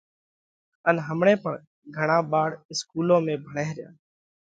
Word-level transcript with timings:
ان 0.89 0.95
همڻئہ 1.07 1.35
پڻ 1.43 1.53
گھڻا 1.97 2.17
ٻاۯ 2.31 2.51
اِسڪُولون 2.71 3.19
۾ 3.31 3.33
ڀڻئه 3.43 3.69
ريا۔ 3.77 3.89